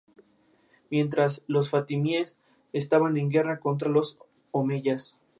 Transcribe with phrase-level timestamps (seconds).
[0.89, 2.35] Mientras, los fatimíes
[2.73, 4.17] estaban en guerra contra los
[4.49, 5.19] omeyas.